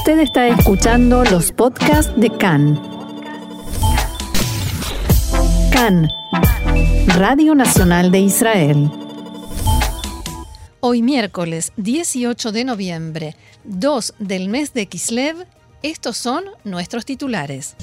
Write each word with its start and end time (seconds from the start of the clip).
Usted 0.00 0.20
está 0.20 0.48
escuchando 0.48 1.24
los 1.24 1.52
podcasts 1.52 2.10
de 2.16 2.30
CAN. 2.30 2.80
CAN, 5.70 6.08
Radio 7.18 7.54
Nacional 7.54 8.10
de 8.10 8.20
Israel. 8.20 8.90
Hoy 10.80 11.02
miércoles 11.02 11.72
18 11.76 12.50
de 12.50 12.64
noviembre, 12.64 13.36
2 13.64 14.14
del 14.18 14.48
mes 14.48 14.72
de 14.72 14.86
Kislev, 14.86 15.46
estos 15.82 16.16
son 16.16 16.44
nuestros 16.64 17.04
titulares. 17.04 17.76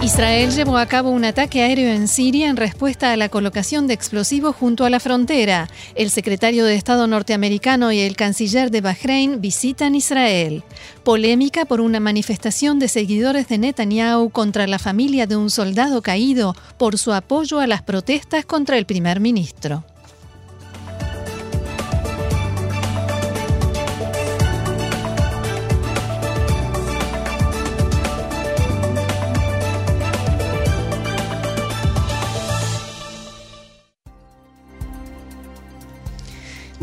Israel 0.00 0.52
llevó 0.52 0.78
a 0.78 0.86
cabo 0.86 1.10
un 1.10 1.24
ataque 1.24 1.60
aéreo 1.60 1.92
en 1.92 2.06
Siria 2.06 2.48
en 2.48 2.56
respuesta 2.56 3.10
a 3.10 3.16
la 3.16 3.28
colocación 3.28 3.88
de 3.88 3.94
explosivos 3.94 4.54
junto 4.54 4.84
a 4.84 4.90
la 4.90 5.00
frontera. 5.00 5.68
El 5.96 6.10
secretario 6.10 6.64
de 6.64 6.76
Estado 6.76 7.08
norteamericano 7.08 7.90
y 7.90 7.98
el 7.98 8.14
canciller 8.14 8.70
de 8.70 8.80
Bahrein 8.80 9.40
visitan 9.40 9.96
Israel. 9.96 10.62
Polémica 11.02 11.64
por 11.64 11.80
una 11.80 11.98
manifestación 11.98 12.78
de 12.78 12.86
seguidores 12.86 13.48
de 13.48 13.58
Netanyahu 13.58 14.30
contra 14.30 14.68
la 14.68 14.78
familia 14.78 15.26
de 15.26 15.34
un 15.34 15.50
soldado 15.50 16.00
caído 16.00 16.54
por 16.78 16.96
su 16.96 17.12
apoyo 17.12 17.58
a 17.58 17.66
las 17.66 17.82
protestas 17.82 18.46
contra 18.46 18.78
el 18.78 18.86
primer 18.86 19.18
ministro. 19.18 19.84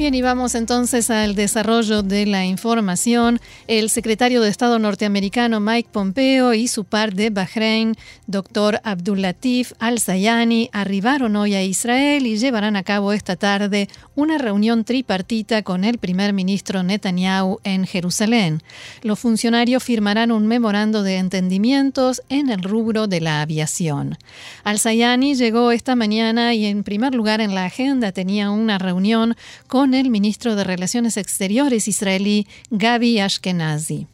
Bien, 0.05 0.13
y 0.13 0.21
vamos 0.21 0.53
entonces 0.53 1.09
al 1.09 1.33
desarrollo 1.33 2.03
de 2.03 2.27
la 2.27 2.45
información. 2.45 3.39
El 3.65 3.89
secretario 3.89 4.39
de 4.39 4.49
Estado 4.49 4.77
norteamericano 4.77 5.59
Mike 5.59 5.89
Pompeo 5.91 6.53
y 6.53 6.67
su 6.67 6.83
par 6.83 7.15
de 7.15 7.31
Bahrein, 7.31 7.95
doctor 8.27 8.79
Abdulatif 8.83 9.73
Al-Sayani, 9.79 10.69
arribaron 10.73 11.35
hoy 11.35 11.55
a 11.55 11.63
Israel 11.63 12.27
y 12.27 12.37
llevarán 12.37 12.75
a 12.75 12.83
cabo 12.83 13.13
esta 13.13 13.35
tarde 13.35 13.89
una 14.13 14.37
reunión 14.37 14.83
tripartita 14.83 15.63
con 15.63 15.83
el 15.83 15.97
primer 15.97 16.33
ministro 16.33 16.83
Netanyahu 16.83 17.59
en 17.63 17.87
Jerusalén. 17.87 18.61
Los 19.01 19.17
funcionarios 19.17 19.83
firmarán 19.83 20.31
un 20.31 20.45
memorando 20.45 21.01
de 21.01 21.17
entendimientos 21.17 22.21
en 22.29 22.51
el 22.51 22.61
rubro 22.61 23.07
de 23.07 23.21
la 23.21 23.41
aviación. 23.41 24.19
Al-Sayani 24.65 25.33
llegó 25.33 25.71
esta 25.71 25.95
mañana 25.95 26.53
y 26.53 26.65
en 26.65 26.83
primer 26.83 27.15
lugar 27.15 27.41
en 27.41 27.55
la 27.55 27.65
agenda 27.65 28.11
tenía 28.11 28.51
una 28.51 28.77
reunión 28.77 29.35
con 29.65 29.94
el 29.95 30.09
ministro 30.09 30.55
de 30.55 30.63
Relaciones 30.63 31.17
Exteriores 31.17 31.87
israelí 31.87 32.47
Gaby 32.69 33.19
Ashkenazi. 33.19 34.07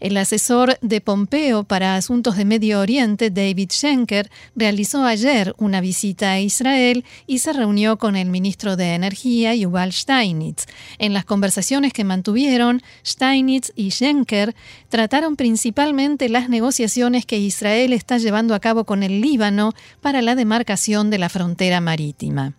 El 0.00 0.16
asesor 0.16 0.78
de 0.80 1.00
Pompeo 1.00 1.64
para 1.64 1.96
Asuntos 1.96 2.36
de 2.36 2.44
Medio 2.44 2.80
Oriente, 2.80 3.30
David 3.30 3.70
Schenker, 3.70 4.30
realizó 4.56 5.04
ayer 5.04 5.54
una 5.58 5.80
visita 5.80 6.32
a 6.32 6.40
Israel 6.40 7.04
y 7.26 7.38
se 7.38 7.52
reunió 7.52 7.98
con 7.98 8.16
el 8.16 8.30
ministro 8.30 8.76
de 8.76 8.94
Energía, 8.94 9.54
Yuval 9.54 9.92
Steinitz. 9.92 10.66
En 10.98 11.12
las 11.12 11.24
conversaciones 11.24 11.92
que 11.92 12.04
mantuvieron, 12.04 12.82
Steinitz 13.06 13.72
y 13.76 13.90
Schenker 13.90 14.54
trataron 14.88 15.36
principalmente 15.36 16.28
las 16.28 16.48
negociaciones 16.48 17.26
que 17.26 17.38
Israel 17.38 17.92
está 17.92 18.18
llevando 18.18 18.54
a 18.54 18.60
cabo 18.60 18.84
con 18.84 19.02
el 19.02 19.20
Líbano 19.20 19.72
para 20.00 20.22
la 20.22 20.34
demarcación 20.34 21.10
de 21.10 21.18
la 21.18 21.28
frontera 21.28 21.80
marítima. 21.80 22.54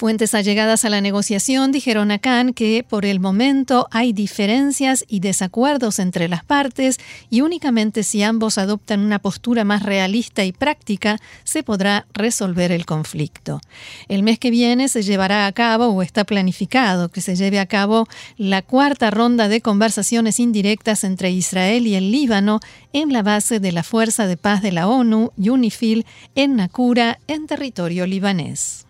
Fuentes 0.00 0.34
allegadas 0.34 0.86
a 0.86 0.88
la 0.88 1.02
negociación 1.02 1.72
dijeron 1.72 2.10
a 2.10 2.18
Khan 2.18 2.54
que 2.54 2.86
por 2.88 3.04
el 3.04 3.20
momento 3.20 3.86
hay 3.90 4.14
diferencias 4.14 5.04
y 5.08 5.20
desacuerdos 5.20 5.98
entre 5.98 6.26
las 6.26 6.42
partes 6.42 6.96
y 7.28 7.42
únicamente 7.42 8.02
si 8.02 8.22
ambos 8.22 8.56
adoptan 8.56 9.00
una 9.00 9.18
postura 9.18 9.62
más 9.62 9.82
realista 9.82 10.42
y 10.42 10.52
práctica 10.52 11.18
se 11.44 11.62
podrá 11.62 12.06
resolver 12.14 12.72
el 12.72 12.86
conflicto. 12.86 13.60
El 14.08 14.22
mes 14.22 14.38
que 14.38 14.50
viene 14.50 14.88
se 14.88 15.02
llevará 15.02 15.44
a 15.44 15.52
cabo 15.52 15.88
o 15.88 16.00
está 16.00 16.24
planificado 16.24 17.10
que 17.10 17.20
se 17.20 17.36
lleve 17.36 17.60
a 17.60 17.66
cabo 17.66 18.08
la 18.38 18.62
cuarta 18.62 19.10
ronda 19.10 19.48
de 19.48 19.60
conversaciones 19.60 20.40
indirectas 20.40 21.04
entre 21.04 21.30
Israel 21.30 21.86
y 21.86 21.96
el 21.96 22.10
Líbano 22.10 22.60
en 22.94 23.12
la 23.12 23.22
base 23.22 23.60
de 23.60 23.72
la 23.72 23.82
Fuerza 23.82 24.26
de 24.26 24.38
Paz 24.38 24.62
de 24.62 24.72
la 24.72 24.88
ONU, 24.88 25.32
UNIFIL, 25.36 26.06
en 26.34 26.56
Nakura, 26.56 27.18
en 27.26 27.46
territorio 27.46 28.06
libanés. 28.06 28.86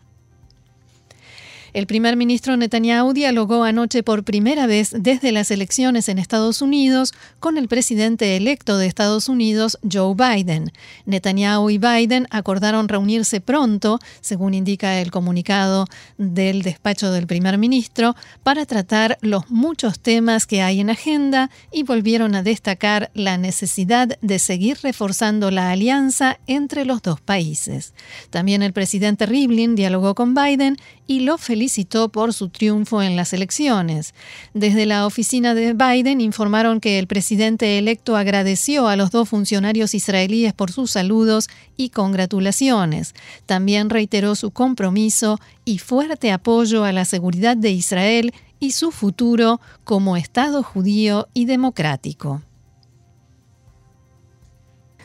El 1.72 1.86
primer 1.86 2.16
ministro 2.16 2.56
Netanyahu 2.56 3.12
dialogó 3.12 3.64
anoche 3.64 4.02
por 4.02 4.24
primera 4.24 4.66
vez 4.66 4.94
desde 4.96 5.30
las 5.30 5.50
elecciones 5.50 6.08
en 6.08 6.18
Estados 6.18 6.62
Unidos 6.62 7.14
con 7.38 7.58
el 7.58 7.68
presidente 7.68 8.36
electo 8.36 8.76
de 8.76 8.86
Estados 8.86 9.28
Unidos, 9.28 9.78
Joe 9.90 10.14
Biden. 10.14 10.72
Netanyahu 11.06 11.70
y 11.70 11.78
Biden 11.78 12.26
acordaron 12.30 12.88
reunirse 12.88 13.40
pronto, 13.40 14.00
según 14.20 14.54
indica 14.54 15.00
el 15.00 15.10
comunicado 15.10 15.86
del 16.18 16.62
despacho 16.62 17.12
del 17.12 17.26
primer 17.26 17.56
ministro, 17.58 18.16
para 18.42 18.66
tratar 18.66 19.18
los 19.20 19.50
muchos 19.50 20.00
temas 20.00 20.46
que 20.46 20.62
hay 20.62 20.80
en 20.80 20.90
agenda 20.90 21.50
y 21.70 21.84
volvieron 21.84 22.34
a 22.34 22.42
destacar 22.42 23.10
la 23.14 23.38
necesidad 23.38 24.18
de 24.20 24.38
seguir 24.38 24.78
reforzando 24.82 25.50
la 25.50 25.70
alianza 25.70 26.38
entre 26.46 26.84
los 26.84 27.02
dos 27.02 27.20
países. 27.20 27.94
También 28.30 28.62
el 28.62 28.72
presidente 28.72 29.26
Rivlin 29.26 29.76
dialogó 29.76 30.14
con 30.14 30.34
Biden 30.34 30.76
y 31.10 31.18
lo 31.18 31.38
felicitó 31.38 32.08
por 32.08 32.32
su 32.32 32.50
triunfo 32.50 33.02
en 33.02 33.16
las 33.16 33.32
elecciones. 33.32 34.14
Desde 34.54 34.86
la 34.86 35.06
oficina 35.06 35.56
de 35.56 35.72
Biden 35.72 36.20
informaron 36.20 36.78
que 36.78 37.00
el 37.00 37.08
presidente 37.08 37.78
electo 37.78 38.16
agradeció 38.16 38.86
a 38.86 38.94
los 38.94 39.10
dos 39.10 39.28
funcionarios 39.28 39.92
israelíes 39.92 40.52
por 40.52 40.70
sus 40.70 40.92
saludos 40.92 41.48
y 41.76 41.88
congratulaciones. 41.90 43.16
También 43.46 43.90
reiteró 43.90 44.36
su 44.36 44.52
compromiso 44.52 45.40
y 45.64 45.78
fuerte 45.78 46.30
apoyo 46.30 46.84
a 46.84 46.92
la 46.92 47.04
seguridad 47.04 47.56
de 47.56 47.72
Israel 47.72 48.32
y 48.60 48.70
su 48.70 48.92
futuro 48.92 49.60
como 49.82 50.16
Estado 50.16 50.62
judío 50.62 51.26
y 51.34 51.46
democrático. 51.46 52.42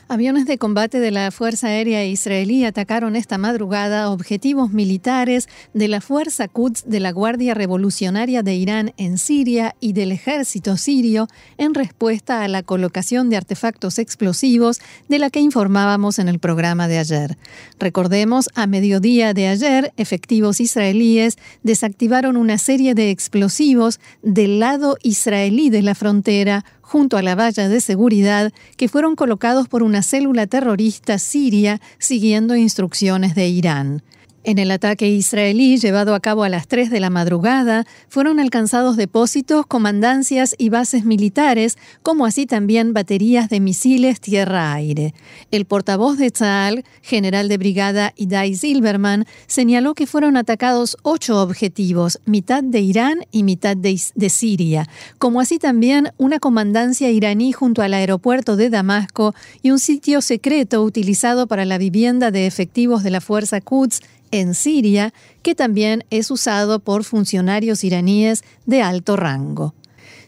Aviones 0.08 0.46
de 0.46 0.60
combate 0.60 1.00
de 1.00 1.10
la 1.10 1.32
Fuerza 1.32 1.66
Aérea 1.66 2.06
Israelí 2.06 2.64
atacaron 2.64 3.16
esta 3.16 3.40
madrugada 3.40 4.12
objetivos 4.12 4.70
militares 4.70 5.50
de 5.74 5.88
la 5.88 6.00
Fuerza 6.00 6.48
Quds 6.48 6.84
de 6.86 7.00
la 7.00 7.12
Guardia 7.12 7.56
Revolucionaria 7.56 8.44
de 8.44 8.54
Irán 8.54 8.94
en 8.98 9.18
Siria 9.18 9.76
y 9.80 9.94
del 9.94 10.12
ejército 10.12 10.78
sirio 10.78 11.28
en 11.58 11.74
respuesta 11.74 12.44
a 12.44 12.48
la 12.48 12.62
colocación 12.62 13.32
de 13.32 13.38
artefactos 13.38 13.98
explosivos 13.98 14.80
de 15.10 15.18
la 15.18 15.32
que 15.32 15.40
informábamos 15.40 16.20
en 16.20 16.28
el 16.28 16.38
programa 16.38 16.88
de 16.88 17.00
ayer. 17.00 17.40
Recordemos, 17.80 18.50
a 18.54 18.68
mediodía 18.68 19.34
de 19.34 19.48
ayer, 19.48 19.92
efectivos 19.98 20.62
israelíes 20.62 21.40
desactivaron 21.64 22.38
una 22.38 22.60
serie 22.60 22.94
de 22.94 23.10
explosivos 23.10 24.00
del 24.22 24.60
lado 24.60 24.98
israelí 25.02 25.72
de 25.72 25.82
la 25.82 25.96
frontera 25.96 26.64
junto 26.86 27.18
a 27.18 27.24
la 27.24 27.34
valla 27.36 27.68
de 27.68 27.82
seguridad 27.82 28.54
que 28.78 28.88
fueron 28.88 29.16
colocados 29.16 29.68
por 29.68 29.82
una 29.82 30.04
célula 30.04 30.46
terrorista 30.46 31.18
siria 31.18 31.82
siguiendo 31.98 32.56
instrucciones 32.56 33.34
de 33.34 33.48
Irán. 33.48 34.04
En 34.48 34.60
el 34.60 34.70
ataque 34.70 35.10
israelí 35.10 35.80
llevado 35.80 36.14
a 36.14 36.20
cabo 36.20 36.44
a 36.44 36.50
las 36.50 36.68
3 36.68 36.92
de 36.92 37.00
la 37.00 37.10
madrugada, 37.10 37.84
fueron 38.10 38.40
alcanzados 38.40 38.96
depósitos, 38.96 39.66
comandancias 39.66 40.54
y 40.60 40.70
bases 40.70 41.04
militares, 41.04 41.80
como 42.04 42.28
así 42.28 42.46
también 42.46 42.94
baterías 42.94 43.50
de 43.50 43.60
misiles 43.60 44.22
tierra-aire. 44.22 45.16
El 45.50 45.66
portavoz 45.66 46.20
de 46.20 46.30
Tzal, 46.30 46.84
general 47.02 47.50
de 47.50 47.58
brigada 47.58 48.14
Idai 48.18 48.54
Silverman, 48.54 49.26
señaló 49.48 49.96
que 49.96 50.06
fueron 50.06 50.38
atacados 50.38 50.96
ocho 51.02 51.42
objetivos, 51.42 52.20
mitad 52.26 52.62
de 52.64 52.82
Irán 52.82 53.22
y 53.32 53.42
mitad 53.42 53.76
de, 53.76 54.00
de 54.14 54.30
Siria, 54.30 54.88
como 55.18 55.42
así 55.42 55.58
también 55.58 56.12
una 56.18 56.38
comandancia 56.38 57.10
iraní 57.10 57.52
junto 57.52 57.82
al 57.82 57.96
aeropuerto 57.96 58.58
de 58.58 58.70
Damasco 58.70 59.34
y 59.64 59.72
un 59.72 59.80
sitio 59.80 60.22
secreto 60.22 60.84
utilizado 60.84 61.48
para 61.48 61.66
la 61.66 61.80
vivienda 61.80 62.30
de 62.30 62.46
efectivos 62.46 63.02
de 63.02 63.10
la 63.10 63.22
Fuerza 63.22 63.60
Quds 63.60 64.02
en 64.40 64.54
Siria, 64.54 65.14
que 65.42 65.56
también 65.56 66.04
es 66.10 66.32
usado 66.32 66.80
por 66.80 67.04
funcionarios 67.04 67.84
iraníes 67.84 68.44
de 68.66 68.82
alto 68.82 69.16
rango. 69.16 69.74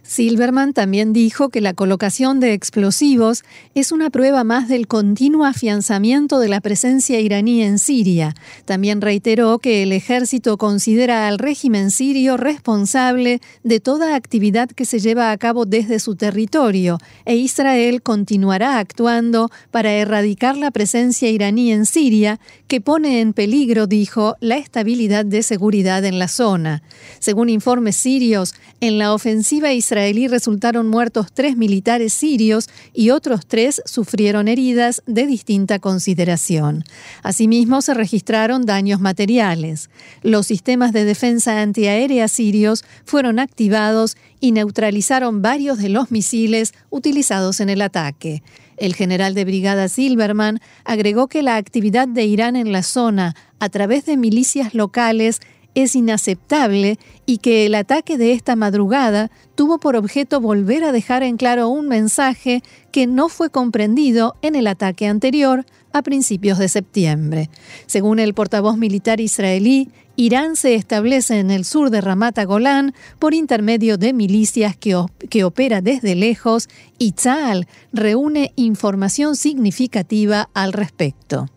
Silverman 0.07 0.71
también 0.71 1.11
dijo 1.11 1.49
que 1.49 1.59
la 1.59 1.73
colocación 1.73 2.39
de 2.39 2.53
explosivos 2.53 3.43
es 3.75 3.91
una 3.91 4.09
prueba 4.09 4.45
más 4.45 4.69
del 4.69 4.87
continuo 4.87 5.43
afianzamiento 5.43 6.39
de 6.39 6.47
la 6.47 6.61
presencia 6.61 7.19
iraní 7.19 7.61
en 7.61 7.77
Siria. 7.77 8.33
También 8.63 9.01
reiteró 9.01 9.59
que 9.59 9.83
el 9.83 9.91
ejército 9.91 10.57
considera 10.57 11.27
al 11.27 11.37
régimen 11.37 11.91
sirio 11.91 12.37
responsable 12.37 13.41
de 13.65 13.81
toda 13.81 14.15
actividad 14.15 14.69
que 14.69 14.85
se 14.85 14.99
lleva 14.99 15.31
a 15.31 15.37
cabo 15.37 15.65
desde 15.65 15.99
su 15.99 16.15
territorio 16.15 16.99
e 17.25 17.35
Israel 17.35 18.01
continuará 18.01 18.79
actuando 18.79 19.49
para 19.71 19.91
erradicar 19.91 20.55
la 20.55 20.71
presencia 20.71 21.29
iraní 21.29 21.73
en 21.73 21.85
Siria, 21.85 22.39
que 22.69 22.79
pone 22.79 23.19
en 23.19 23.33
peligro, 23.33 23.87
dijo, 23.87 24.37
la 24.39 24.55
estabilidad 24.55 25.25
de 25.25 25.43
seguridad 25.43 26.05
en 26.05 26.17
la 26.17 26.29
zona. 26.29 26.81
Según 27.19 27.49
informes 27.49 27.97
sirios, 27.97 28.53
en 28.79 28.99
la 28.99 29.13
ofensiva 29.13 29.73
israelí 29.73 29.96
resultaron 30.27 30.87
muertos 30.87 31.27
tres 31.33 31.57
militares 31.57 32.13
sirios 32.13 32.69
y 32.93 33.09
otros 33.09 33.45
tres 33.47 33.81
sufrieron 33.85 34.47
heridas 34.47 35.01
de 35.05 35.25
distinta 35.25 35.79
consideración. 35.79 36.83
Asimismo, 37.23 37.81
se 37.81 37.93
registraron 37.93 38.65
daños 38.65 38.99
materiales. 38.99 39.89
Los 40.21 40.47
sistemas 40.47 40.93
de 40.93 41.03
defensa 41.03 41.61
antiaérea 41.61 42.27
sirios 42.27 42.85
fueron 43.05 43.39
activados 43.39 44.17
y 44.39 44.51
neutralizaron 44.51 45.41
varios 45.41 45.79
de 45.79 45.89
los 45.89 46.11
misiles 46.11 46.73
utilizados 46.89 47.59
en 47.59 47.69
el 47.69 47.81
ataque. 47.81 48.43
El 48.77 48.93
general 48.93 49.33
de 49.33 49.43
brigada 49.43 49.89
Silverman 49.89 50.59
agregó 50.85 51.27
que 51.27 51.41
la 51.41 51.55
actividad 51.55 52.07
de 52.07 52.25
Irán 52.25 52.55
en 52.55 52.71
la 52.71 52.83
zona 52.83 53.35
a 53.59 53.69
través 53.69 54.05
de 54.05 54.17
milicias 54.17 54.75
locales 54.75 55.41
es 55.83 55.95
inaceptable 55.95 56.97
y 57.27 57.37
que 57.37 57.67
el 57.67 57.75
ataque 57.75 58.17
de 58.17 58.31
esta 58.31 58.55
madrugada 58.55 59.29
tuvo 59.53 59.77
por 59.77 59.95
objeto 59.95 60.41
volver 60.41 60.83
a 60.83 60.91
dejar 60.91 61.21
en 61.21 61.37
claro 61.37 61.69
un 61.69 61.87
mensaje 61.87 62.63
que 62.91 63.05
no 63.05 63.29
fue 63.29 63.51
comprendido 63.51 64.35
en 64.41 64.55
el 64.55 64.65
ataque 64.65 65.05
anterior 65.05 65.65
a 65.93 66.01
principios 66.01 66.57
de 66.57 66.67
septiembre. 66.67 67.51
Según 67.85 68.17
el 68.17 68.33
portavoz 68.33 68.75
militar 68.77 69.21
israelí, 69.21 69.89
Irán 70.15 70.55
se 70.55 70.73
establece 70.73 71.39
en 71.39 71.51
el 71.51 71.63
sur 71.63 71.91
de 71.91 72.01
Ramat 72.01 72.43
Golán 72.45 72.95
por 73.19 73.35
intermedio 73.35 73.99
de 73.99 74.13
milicias 74.13 74.75
que, 74.75 74.99
que 75.29 75.43
opera 75.43 75.81
desde 75.81 76.15
lejos 76.15 76.69
y 76.97 77.11
Tzal 77.11 77.67
reúne 77.93 78.51
información 78.55 79.35
significativa 79.35 80.49
al 80.55 80.73
respecto. 80.73 81.49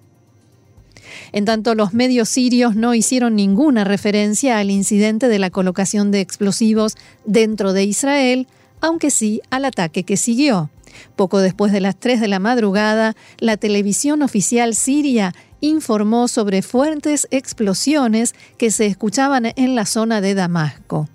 En 1.33 1.45
tanto, 1.45 1.75
los 1.75 1.95
medios 1.95 2.29
sirios 2.29 2.77
no 2.77 2.95
hicieron 2.95 3.37
ninguna 3.37 3.85
referencia 3.85 4.59
al 4.59 4.71
incidente 4.71 5.29
de 5.29 5.39
la 5.39 5.51
colocación 5.51 6.11
de 6.11 6.21
explosivos 6.21 6.97
dentro 7.25 7.73
de 7.73 7.85
Israel, 7.85 8.47
aunque 8.81 9.11
sí 9.11 9.41
al 9.51 9.65
ataque 9.65 10.05
que 10.05 10.17
siguió. 10.17 10.71
Poco 11.17 11.39
después 11.39 11.73
de 11.73 11.81
las 11.81 11.97
3 11.97 12.21
de 12.21 12.29
la 12.29 12.39
madrugada, 12.39 13.15
la 13.39 13.57
televisión 13.57 14.23
oficial 14.23 14.75
siria 14.75 15.35
informó 15.61 16.29
sobre 16.29 16.63
fuertes 16.63 17.29
explosiones 17.31 18.35
que 18.59 18.71
se 18.71 18.87
escuchaban 18.87 19.53
en 19.57 19.75
la 19.75 19.87
zona 19.87 20.21
de 20.21 20.35
Damasco. 20.35 21.09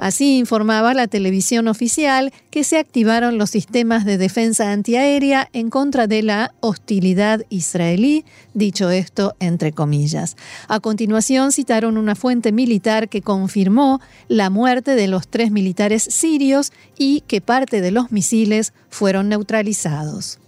Así 0.00 0.38
informaba 0.38 0.94
la 0.94 1.06
televisión 1.06 1.68
oficial 1.68 2.32
que 2.50 2.64
se 2.64 2.78
activaron 2.78 3.38
los 3.38 3.50
sistemas 3.50 4.04
de 4.04 4.18
defensa 4.18 4.72
antiaérea 4.72 5.48
en 5.52 5.70
contra 5.70 6.06
de 6.06 6.22
la 6.22 6.52
hostilidad 6.60 7.44
israelí, 7.48 8.24
dicho 8.54 8.90
esto 8.90 9.34
entre 9.40 9.72
comillas. 9.72 10.36
A 10.68 10.80
continuación 10.80 11.52
citaron 11.52 11.96
una 11.96 12.14
fuente 12.14 12.52
militar 12.52 13.08
que 13.08 13.22
confirmó 13.22 14.00
la 14.28 14.50
muerte 14.50 14.94
de 14.94 15.08
los 15.08 15.28
tres 15.28 15.50
militares 15.50 16.02
sirios 16.02 16.72
y 16.98 17.22
que 17.22 17.40
parte 17.40 17.80
de 17.80 17.90
los 17.90 18.10
misiles 18.12 18.72
fueron 18.88 19.28
neutralizados. 19.28 20.39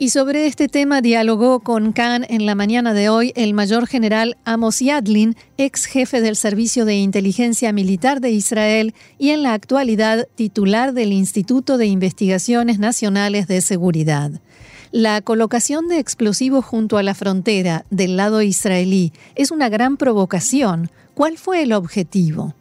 Y 0.00 0.10
sobre 0.10 0.46
este 0.46 0.68
tema 0.68 1.00
dialogó 1.00 1.58
con 1.58 1.92
Khan 1.92 2.24
en 2.28 2.46
la 2.46 2.54
mañana 2.54 2.94
de 2.94 3.08
hoy 3.08 3.32
el 3.34 3.52
mayor 3.52 3.88
general 3.88 4.36
Amos 4.44 4.78
Yadlin, 4.78 5.34
ex 5.56 5.86
jefe 5.86 6.20
del 6.20 6.36
Servicio 6.36 6.84
de 6.84 6.94
Inteligencia 6.94 7.72
Militar 7.72 8.20
de 8.20 8.30
Israel 8.30 8.94
y 9.18 9.30
en 9.30 9.42
la 9.42 9.54
actualidad 9.54 10.28
titular 10.36 10.92
del 10.92 11.12
Instituto 11.12 11.78
de 11.78 11.86
Investigaciones 11.86 12.78
Nacionales 12.78 13.48
de 13.48 13.60
Seguridad. 13.60 14.30
La 14.92 15.20
colocación 15.20 15.88
de 15.88 15.98
explosivos 15.98 16.64
junto 16.64 16.96
a 16.96 17.02
la 17.02 17.14
frontera 17.14 17.84
del 17.90 18.16
lado 18.16 18.40
israelí 18.40 19.12
es 19.34 19.50
una 19.50 19.68
gran 19.68 19.96
provocación. 19.96 20.90
¿Cuál 21.14 21.38
fue 21.38 21.64
el 21.64 21.72
objetivo? 21.72 22.54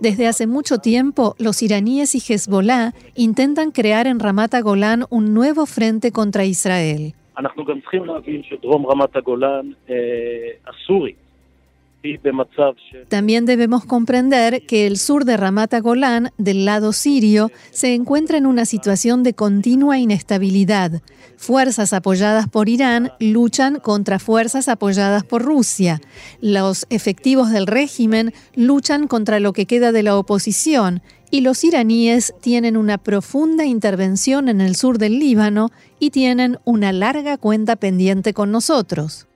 Desde 0.00 0.26
hace 0.26 0.46
mucho 0.46 0.78
tiempo, 0.78 1.34
los 1.38 1.62
iraníes 1.62 2.14
y 2.14 2.18
Hezbollah 2.18 2.92
intentan 3.14 3.70
crear 3.70 4.06
en 4.06 4.20
Ramat 4.20 4.54
Golán 4.62 5.04
un 5.10 5.34
nuevo 5.34 5.66
frente 5.66 6.12
contra 6.12 6.44
Israel. 6.44 7.14
También 13.08 13.44
debemos 13.44 13.84
comprender 13.84 14.64
que 14.66 14.86
el 14.86 14.96
sur 14.96 15.24
de 15.26 15.36
Ramat 15.36 15.74
Golán, 15.80 16.30
del 16.38 16.64
lado 16.64 16.92
sirio, 16.92 17.50
se 17.70 17.94
encuentra 17.94 18.38
en 18.38 18.46
una 18.46 18.64
situación 18.64 19.22
de 19.22 19.34
continua 19.34 19.98
inestabilidad. 19.98 21.02
Fuerzas 21.36 21.92
apoyadas 21.92 22.48
por 22.48 22.68
Irán 22.68 23.12
luchan 23.20 23.80
contra 23.80 24.18
fuerzas 24.18 24.68
apoyadas 24.68 25.24
por 25.24 25.42
Rusia. 25.42 26.00
Los 26.40 26.86
efectivos 26.88 27.50
del 27.50 27.66
régimen 27.66 28.32
luchan 28.54 29.06
contra 29.06 29.38
lo 29.38 29.52
que 29.52 29.66
queda 29.66 29.92
de 29.92 30.02
la 30.02 30.16
oposición 30.16 31.02
y 31.30 31.42
los 31.42 31.64
iraníes 31.64 32.34
tienen 32.40 32.76
una 32.76 32.98
profunda 32.98 33.64
intervención 33.64 34.48
en 34.48 34.60
el 34.60 34.74
sur 34.74 34.98
del 34.98 35.18
Líbano 35.18 35.70
y 35.98 36.10
tienen 36.10 36.58
una 36.64 36.92
larga 36.92 37.36
cuenta 37.36 37.76
pendiente 37.76 38.32
con 38.32 38.50
nosotros 38.50 39.29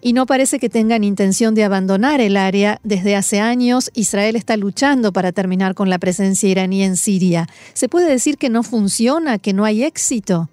y 0.00 0.12
no 0.12 0.26
parece 0.26 0.58
que 0.58 0.68
tengan 0.68 1.04
intención 1.04 1.54
de 1.54 1.64
abandonar 1.64 2.20
el 2.20 2.36
área. 2.36 2.80
Desde 2.82 3.16
hace 3.16 3.40
años 3.40 3.90
Israel 3.94 4.36
está 4.36 4.56
luchando 4.56 5.12
para 5.12 5.32
terminar 5.32 5.74
con 5.74 5.90
la 5.90 5.98
presencia 5.98 6.48
iraní 6.48 6.82
en 6.82 6.96
Siria. 6.96 7.46
¿Se 7.74 7.88
puede 7.88 8.08
decir 8.08 8.38
que 8.38 8.48
no 8.48 8.62
funciona, 8.62 9.38
que 9.38 9.52
no 9.52 9.64
hay 9.64 9.84
éxito? 9.84 10.48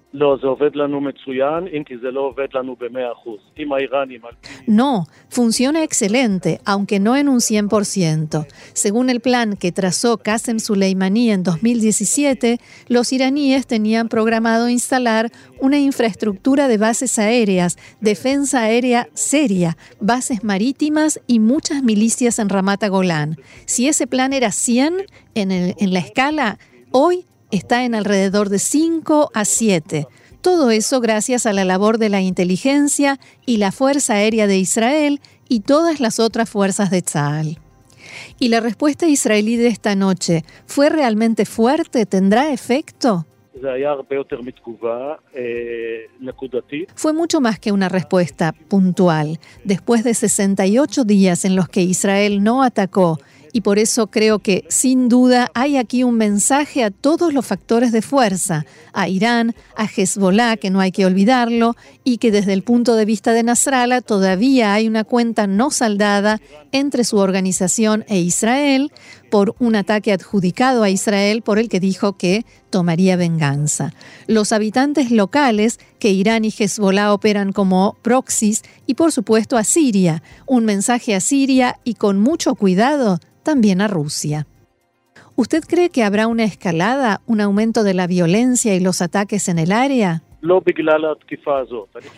No, 4.66 5.06
funciona 5.28 5.84
excelente, 5.84 6.60
aunque 6.64 6.98
no 6.98 7.16
en 7.16 7.28
un 7.28 7.38
100%. 7.38 8.46
Según 8.72 9.08
el 9.08 9.20
plan 9.20 9.56
que 9.56 9.70
trazó 9.70 10.18
Qasem 10.18 10.58
Soleimani 10.58 11.30
en 11.30 11.44
2017, 11.44 12.58
los 12.88 13.12
iraníes 13.12 13.68
tenían 13.68 14.08
programado 14.08 14.68
instalar 14.68 15.30
una 15.60 15.78
infraestructura 15.78 16.66
de 16.66 16.78
bases 16.78 17.18
aéreas, 17.18 17.78
defensa 18.00 18.62
aérea 18.62 19.08
seria, 19.14 19.76
bases 20.00 20.42
marítimas 20.42 21.20
y 21.28 21.38
muchas 21.38 21.84
milicias 21.84 22.40
en 22.40 22.48
Ramata 22.48 22.88
Golán. 22.88 23.36
Si 23.66 23.86
ese 23.86 24.08
plan 24.08 24.32
era 24.32 24.50
100 24.50 25.04
en, 25.36 25.52
en 25.52 25.92
la 25.92 26.00
escala, 26.00 26.58
hoy 26.90 27.26
está 27.50 27.84
en 27.84 27.94
alrededor 27.94 28.48
de 28.48 28.58
5 28.58 29.30
a 29.34 29.44
7. 29.44 30.06
Todo 30.40 30.70
eso 30.70 31.00
gracias 31.00 31.46
a 31.46 31.52
la 31.52 31.64
labor 31.64 31.98
de 31.98 32.08
la 32.08 32.20
inteligencia 32.20 33.18
y 33.44 33.58
la 33.58 33.72
Fuerza 33.72 34.14
Aérea 34.14 34.46
de 34.46 34.58
Israel 34.58 35.20
y 35.48 35.60
todas 35.60 36.00
las 36.00 36.18
otras 36.18 36.48
fuerzas 36.48 36.90
de 36.90 37.02
Tzal. 37.02 37.58
¿Y 38.38 38.48
la 38.48 38.60
respuesta 38.60 39.06
israelí 39.06 39.56
de 39.56 39.68
esta 39.68 39.94
noche 39.94 40.44
fue 40.66 40.88
realmente 40.88 41.44
fuerte? 41.44 42.06
¿Tendrá 42.06 42.52
efecto? 42.52 43.26
Fue 46.94 47.12
mucho 47.12 47.40
más 47.40 47.58
que 47.58 47.72
una 47.72 47.88
respuesta 47.88 48.52
puntual. 48.52 49.38
Después 49.64 50.04
de 50.04 50.14
68 50.14 51.04
días 51.04 51.44
en 51.44 51.56
los 51.56 51.68
que 51.68 51.82
Israel 51.82 52.42
no 52.42 52.62
atacó 52.62 53.18
y 53.52 53.62
por 53.62 53.78
eso 53.78 54.06
creo 54.08 54.38
que 54.38 54.64
sin 54.68 55.08
duda 55.08 55.50
hay 55.54 55.76
aquí 55.76 56.04
un 56.04 56.16
mensaje 56.16 56.84
a 56.84 56.90
todos 56.90 57.32
los 57.32 57.46
factores 57.46 57.92
de 57.92 58.02
fuerza, 58.02 58.66
a 58.92 59.08
Irán, 59.08 59.54
a 59.76 59.86
Hezbollah, 59.86 60.56
que 60.56 60.70
no 60.70 60.80
hay 60.80 60.92
que 60.92 61.06
olvidarlo, 61.06 61.76
y 62.04 62.18
que 62.18 62.30
desde 62.30 62.52
el 62.52 62.62
punto 62.62 62.96
de 62.96 63.04
vista 63.04 63.32
de 63.32 63.42
Nasrallah 63.42 64.00
todavía 64.00 64.74
hay 64.74 64.88
una 64.88 65.04
cuenta 65.04 65.46
no 65.46 65.70
saldada 65.70 66.40
entre 66.72 67.04
su 67.04 67.18
organización 67.18 68.04
e 68.08 68.18
Israel 68.20 68.92
por 69.30 69.54
un 69.58 69.76
ataque 69.76 70.12
adjudicado 70.12 70.82
a 70.82 70.90
Israel 70.90 71.42
por 71.42 71.58
el 71.58 71.68
que 71.68 71.80
dijo 71.80 72.16
que 72.16 72.44
tomaría 72.68 73.16
venganza. 73.16 73.92
Los 74.26 74.52
habitantes 74.52 75.10
locales 75.10 75.78
que 75.98 76.10
Irán 76.10 76.44
y 76.44 76.48
Hezbollah 76.50 77.12
operan 77.12 77.52
como 77.52 77.96
proxies 78.02 78.62
y 78.86 78.94
por 78.94 79.12
supuesto 79.12 79.56
a 79.56 79.64
Siria, 79.64 80.22
un 80.46 80.64
mensaje 80.64 81.14
a 81.14 81.20
Siria 81.20 81.76
y 81.84 81.94
con 81.94 82.20
mucho 82.20 82.54
cuidado 82.54 83.18
también 83.42 83.80
a 83.80 83.88
Rusia. 83.88 84.46
¿Usted 85.36 85.64
cree 85.66 85.88
que 85.88 86.04
habrá 86.04 86.26
una 86.26 86.44
escalada, 86.44 87.22
un 87.26 87.40
aumento 87.40 87.82
de 87.82 87.94
la 87.94 88.06
violencia 88.06 88.74
y 88.74 88.80
los 88.80 89.00
ataques 89.00 89.48
en 89.48 89.58
el 89.58 89.72
área? 89.72 90.22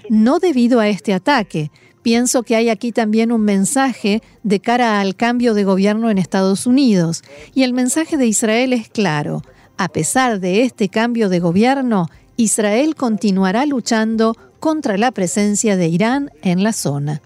No 0.09 0.39
debido 0.39 0.81
a 0.81 0.89
este 0.89 1.13
ataque. 1.13 1.71
Pienso 2.03 2.43
que 2.43 2.57
hay 2.57 2.69
aquí 2.69 2.93
también 2.93 3.31
un 3.33 3.43
mensaje 3.43 4.23
de 4.43 4.61
cara 4.61 5.01
al 5.01 5.15
cambio 5.15 5.55
de 5.55 5.65
gobierno 5.65 6.11
en 6.11 6.19
Estados 6.19 6.67
Unidos. 6.67 7.23
Y 7.55 7.63
el 7.63 7.73
mensaje 7.73 8.17
de 8.17 8.27
Israel 8.27 8.73
es 8.73 8.89
claro. 8.89 9.43
A 9.77 9.89
pesar 9.89 10.41
de 10.41 10.63
este 10.63 10.89
cambio 10.89 11.29
de 11.29 11.39
gobierno, 11.39 12.09
Israel 12.37 12.95
continuará 12.97 13.67
luchando 13.67 14.37
contra 14.59 14.97
la 14.97 15.13
presencia 15.13 15.77
de 15.77 15.89
Irán 15.89 16.31
en 16.43 16.63
la 16.63 16.73
zona. 16.73 17.21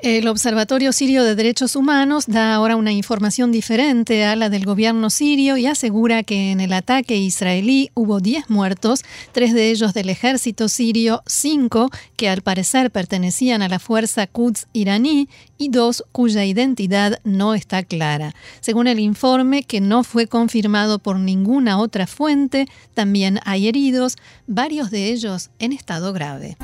El 0.00 0.28
Observatorio 0.28 0.92
Sirio 0.92 1.24
de 1.24 1.34
Derechos 1.34 1.74
Humanos 1.74 2.26
da 2.28 2.54
ahora 2.54 2.76
una 2.76 2.92
información 2.92 3.50
diferente 3.50 4.24
a 4.24 4.36
la 4.36 4.48
del 4.48 4.64
gobierno 4.64 5.10
sirio 5.10 5.56
y 5.56 5.66
asegura 5.66 6.22
que 6.22 6.52
en 6.52 6.60
el 6.60 6.72
ataque 6.72 7.16
israelí 7.16 7.90
hubo 7.94 8.20
10 8.20 8.48
muertos, 8.48 9.02
tres 9.32 9.52
de 9.54 9.70
ellos 9.70 9.94
del 9.94 10.08
ejército 10.08 10.68
sirio, 10.68 11.24
cinco 11.26 11.90
que 12.14 12.28
al 12.28 12.42
parecer 12.42 12.92
pertenecían 12.92 13.60
a 13.60 13.68
la 13.68 13.80
fuerza 13.80 14.28
Quds 14.28 14.68
iraní 14.72 15.28
y 15.58 15.70
dos 15.70 16.04
cuya 16.12 16.44
identidad 16.44 17.18
no 17.24 17.54
está 17.54 17.82
clara. 17.82 18.36
Según 18.60 18.86
el 18.86 19.00
informe, 19.00 19.64
que 19.64 19.80
no 19.80 20.04
fue 20.04 20.28
confirmado 20.28 21.00
por 21.00 21.18
ninguna 21.18 21.76
otra 21.76 22.06
fuente, 22.06 22.68
también 22.94 23.40
hay 23.44 23.66
heridos, 23.66 24.16
varios 24.46 24.92
de 24.92 25.10
ellos 25.10 25.50
en 25.58 25.72
estado 25.72 26.12
grave. 26.12 26.56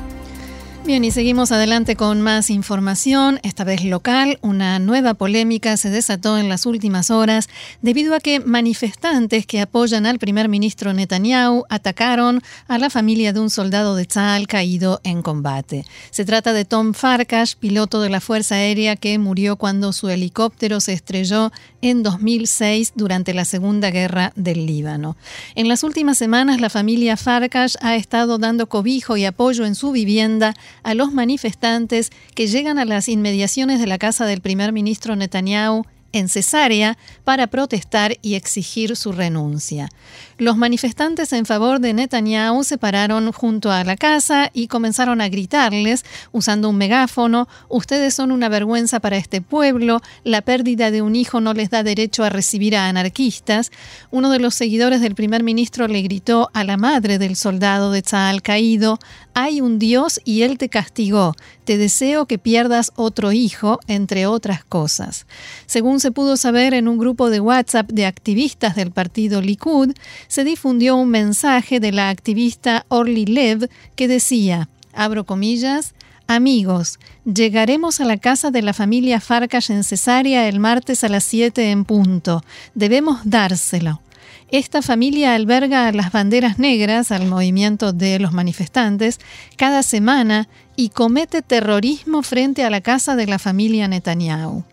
Bien, 0.85 1.03
y 1.03 1.09
seguimos 1.09 1.51
adelante 1.51 1.95
con 1.95 2.21
más 2.21 2.51
información, 2.51 3.39
esta 3.41 3.63
vez 3.63 3.83
local. 3.83 4.37
Una 4.43 4.77
nueva 4.77 5.15
polémica 5.15 5.77
se 5.77 5.89
desató 5.89 6.37
en 6.37 6.47
las 6.47 6.67
últimas 6.67 7.09
horas 7.09 7.49
debido 7.81 8.13
a 8.13 8.19
que 8.19 8.39
manifestantes 8.39 9.47
que 9.47 9.61
apoyan 9.61 10.05
al 10.05 10.19
primer 10.19 10.47
ministro 10.47 10.93
Netanyahu 10.93 11.63
atacaron 11.69 12.43
a 12.67 12.77
la 12.77 12.91
familia 12.91 13.33
de 13.33 13.39
un 13.39 13.49
soldado 13.49 13.95
de 13.95 14.05
Tzal 14.05 14.45
caído 14.45 15.01
en 15.03 15.23
combate. 15.23 15.85
Se 16.11 16.23
trata 16.23 16.53
de 16.53 16.65
Tom 16.65 16.93
Farkash, 16.93 17.55
piloto 17.55 17.99
de 17.99 18.11
la 18.11 18.21
Fuerza 18.21 18.53
Aérea 18.53 18.95
que 18.95 19.17
murió 19.17 19.55
cuando 19.55 19.91
su 19.91 20.09
helicóptero 20.09 20.79
se 20.81 20.93
estrelló 20.93 21.51
en 21.81 22.03
2006 22.03 22.93
durante 22.95 23.33
la 23.33 23.45
Segunda 23.45 23.89
Guerra 23.89 24.33
del 24.35 24.67
Líbano. 24.67 25.17
En 25.55 25.67
las 25.67 25.83
últimas 25.83 26.19
semanas, 26.19 26.61
la 26.61 26.69
familia 26.69 27.17
Farkash 27.17 27.73
ha 27.81 27.95
estado 27.95 28.37
dando 28.37 28.69
cobijo 28.69 29.17
y 29.17 29.25
apoyo 29.25 29.65
en 29.65 29.73
su 29.73 29.91
vivienda 29.91 30.53
a 30.85 30.93
los 30.93 31.11
manifestantes 31.11 32.11
que 32.35 32.45
llegan 32.45 32.77
a 32.77 32.85
las 32.85 33.09
inmediaciones 33.09 33.79
de 33.79 33.87
la 33.87 33.97
casa 33.97 34.27
del 34.27 34.41
primer 34.41 34.71
ministro 34.71 35.15
Netanyahu 35.15 35.83
en 36.11 36.29
Cesárea 36.29 36.95
para 37.23 37.47
protestar 37.47 38.17
y 38.21 38.35
exigir 38.35 38.95
su 38.95 39.11
renuncia. 39.11 39.89
Los 40.37 40.57
manifestantes 40.57 41.31
en 41.31 41.45
favor 41.45 41.79
de 41.79 41.93
Netanyahu 41.93 42.65
se 42.65 42.77
pararon 42.77 43.31
junto 43.31 43.71
a 43.71 43.85
la 43.85 43.95
casa 43.95 44.51
y 44.53 44.67
comenzaron 44.67 45.21
a 45.21 45.29
gritarles, 45.29 46.03
usando 46.33 46.69
un 46.69 46.75
megáfono, 46.75 47.47
ustedes 47.69 48.15
son 48.15 48.33
una 48.33 48.49
vergüenza 48.49 48.99
para 48.99 49.15
este 49.15 49.39
pueblo, 49.39 50.01
la 50.25 50.41
pérdida 50.41 50.91
de 50.91 51.01
un 51.01 51.15
hijo 51.15 51.39
no 51.39 51.53
les 51.53 51.69
da 51.69 51.83
derecho 51.83 52.25
a 52.25 52.29
recibir 52.29 52.75
a 52.75 52.89
anarquistas. 52.89 53.71
Uno 54.11 54.29
de 54.29 54.39
los 54.39 54.55
seguidores 54.55 54.99
del 54.99 55.15
primer 55.15 55.41
ministro 55.41 55.87
le 55.87 56.01
gritó 56.01 56.49
a 56.53 56.65
la 56.65 56.75
madre 56.75 57.17
del 57.17 57.37
soldado 57.37 57.91
de 57.91 58.01
Tzal 58.01 58.41
caído, 58.41 58.99
hay 59.33 59.61
un 59.61 59.79
Dios 59.79 60.19
y 60.25 60.41
él 60.41 60.57
te 60.57 60.67
castigó, 60.67 61.33
te 61.63 61.77
deseo 61.77 62.25
que 62.25 62.37
pierdas 62.37 62.91
otro 62.95 63.31
hijo, 63.31 63.79
entre 63.87 64.27
otras 64.27 64.63
cosas. 64.63 65.27
Según 65.65 65.99
se 65.99 66.11
pudo 66.11 66.37
saber 66.37 66.73
en 66.73 66.87
un 66.87 66.97
grupo 66.97 67.29
de 67.29 67.39
WhatsApp 67.39 67.89
de 67.91 68.05
activistas 68.05 68.75
del 68.75 68.91
partido 68.91 69.41
Likud, 69.41 69.93
se 70.27 70.43
difundió 70.43 70.95
un 70.95 71.09
mensaje 71.09 71.79
de 71.79 71.91
la 71.91 72.09
activista 72.09 72.85
Orly 72.89 73.25
Lev 73.25 73.69
que 73.95 74.07
decía, 74.07 74.69
abro 74.93 75.25
comillas, 75.25 75.93
Amigos, 76.27 76.97
llegaremos 77.23 78.01
a 78.01 78.05
la 78.05 78.17
casa 78.17 78.49
de 78.49 78.63
la 78.63 78.73
familia 78.73 79.21
Farkas 79.21 79.69
en 79.69 79.83
Cesárea 79.83 80.49
el 80.49 80.59
martes 80.59 81.03
a 81.03 81.09
las 81.09 81.23
7 81.23 81.69
en 81.69 81.85
punto. 81.85 82.43
Debemos 82.73 83.19
dárselo. 83.25 84.01
Esta 84.49 84.81
familia 84.81 85.35
alberga 85.35 85.91
las 85.91 86.11
banderas 86.11 86.57
negras 86.57 87.11
al 87.11 87.27
movimiento 87.27 87.93
de 87.93 88.17
los 88.19 88.31
manifestantes 88.31 89.19
cada 89.55 89.83
semana 89.83 90.47
y 90.75 90.89
comete 90.89 91.43
terrorismo 91.43 92.23
frente 92.23 92.63
a 92.63 92.71
la 92.71 92.81
casa 92.81 93.15
de 93.15 93.27
la 93.27 93.37
familia 93.37 93.87
Netanyahu. 93.87 94.63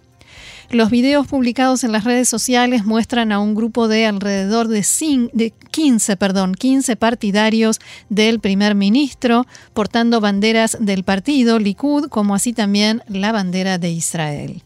Los 0.72 0.88
videos 0.88 1.26
publicados 1.26 1.84
en 1.84 1.92
las 1.92 2.04
redes 2.04 2.30
sociales 2.30 2.86
muestran 2.86 3.30
a 3.30 3.40
un 3.40 3.54
grupo 3.54 3.88
de 3.88 4.06
alrededor 4.06 4.68
de, 4.68 5.52
15, 5.70 6.16
perdón, 6.16 6.54
15 6.54 6.96
partidarios 6.96 7.78
del 8.08 8.40
primer 8.40 8.74
ministro 8.74 9.46
portando 9.74 10.22
banderas 10.22 10.78
del 10.80 11.04
partido 11.04 11.58
Likud, 11.58 12.08
como 12.08 12.34
así 12.34 12.54
también 12.54 13.02
la 13.06 13.32
bandera 13.32 13.76
de 13.76 13.90
Israel 13.90 14.62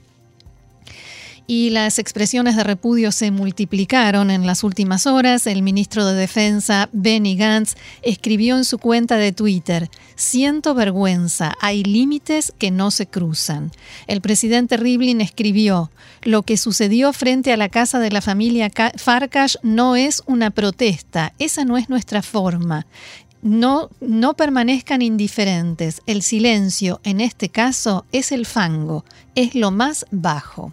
y 1.46 1.70
las 1.70 1.98
expresiones 1.98 2.56
de 2.56 2.64
repudio 2.64 3.12
se 3.12 3.30
multiplicaron 3.30 4.30
en 4.30 4.46
las 4.46 4.64
últimas 4.64 5.06
horas. 5.06 5.46
El 5.46 5.62
ministro 5.62 6.04
de 6.04 6.14
Defensa, 6.14 6.88
Benny 6.92 7.36
Gantz, 7.36 7.74
escribió 8.02 8.56
en 8.56 8.64
su 8.64 8.78
cuenta 8.78 9.16
de 9.16 9.32
Twitter, 9.32 9.90
Siento 10.16 10.74
vergüenza, 10.74 11.54
hay 11.60 11.84
límites 11.84 12.52
que 12.58 12.70
no 12.70 12.90
se 12.90 13.06
cruzan. 13.06 13.70
El 14.06 14.20
presidente 14.20 14.76
Rivlin 14.76 15.20
escribió, 15.20 15.90
Lo 16.22 16.42
que 16.42 16.56
sucedió 16.56 17.12
frente 17.12 17.52
a 17.52 17.56
la 17.56 17.68
casa 17.68 17.98
de 17.98 18.10
la 18.10 18.20
familia 18.20 18.70
Farkash 18.96 19.56
no 19.62 19.96
es 19.96 20.22
una 20.26 20.50
protesta, 20.50 21.32
esa 21.38 21.64
no 21.64 21.76
es 21.76 21.88
nuestra 21.88 22.22
forma. 22.22 22.86
No, 23.42 23.90
no 24.00 24.34
permanezcan 24.34 25.02
indiferentes. 25.02 26.00
El 26.06 26.22
silencio, 26.22 27.00
en 27.04 27.20
este 27.20 27.48
caso, 27.48 28.04
es 28.10 28.32
el 28.32 28.46
fango, 28.46 29.04
es 29.36 29.54
lo 29.54 29.70
más 29.70 30.06
bajo. 30.10 30.72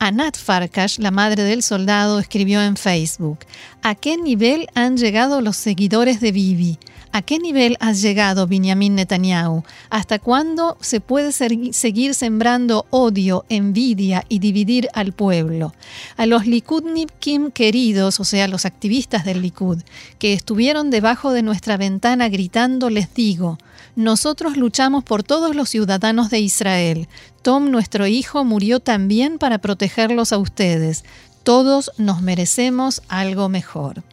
Anat 0.00 0.36
Farkash, 0.36 0.98
la 0.98 1.10
madre 1.10 1.42
del 1.42 1.62
soldado, 1.62 2.20
escribió 2.20 2.62
en 2.62 2.76
Facebook, 2.76 3.40
¿A 3.82 3.94
qué 3.96 4.16
nivel 4.16 4.68
han 4.74 4.96
llegado 4.96 5.40
los 5.40 5.56
seguidores 5.56 6.20
de 6.20 6.30
Bibi? 6.30 6.78
¿A 7.18 7.22
qué 7.22 7.40
nivel 7.40 7.76
has 7.80 8.00
llegado, 8.00 8.46
Benjamin 8.46 8.94
Netanyahu? 8.94 9.64
¿Hasta 9.90 10.20
cuándo 10.20 10.78
se 10.80 11.00
puede 11.00 11.32
seguir 11.32 12.14
sembrando 12.14 12.86
odio, 12.90 13.44
envidia 13.48 14.24
y 14.28 14.38
dividir 14.38 14.88
al 14.94 15.12
pueblo? 15.12 15.74
A 16.16 16.26
los 16.26 16.46
Likudnikim 16.46 17.50
queridos, 17.50 18.20
o 18.20 18.24
sea, 18.24 18.46
los 18.46 18.64
activistas 18.66 19.24
del 19.24 19.42
Likud, 19.42 19.78
que 20.20 20.32
estuvieron 20.32 20.90
debajo 20.90 21.32
de 21.32 21.42
nuestra 21.42 21.76
ventana 21.76 22.28
gritando, 22.28 22.88
les 22.88 23.12
digo, 23.12 23.58
nosotros 23.96 24.56
luchamos 24.56 25.02
por 25.02 25.24
todos 25.24 25.56
los 25.56 25.70
ciudadanos 25.70 26.30
de 26.30 26.38
Israel. 26.38 27.08
Tom, 27.42 27.72
nuestro 27.72 28.06
hijo, 28.06 28.44
murió 28.44 28.78
también 28.78 29.38
para 29.38 29.58
protegerlos 29.58 30.32
a 30.32 30.38
ustedes. 30.38 31.04
Todos 31.42 31.90
nos 31.98 32.22
merecemos 32.22 33.02
algo 33.08 33.48
mejor. 33.48 34.04